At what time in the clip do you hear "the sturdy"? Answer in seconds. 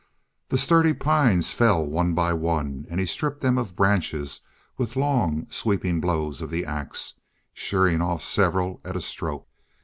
0.49-0.95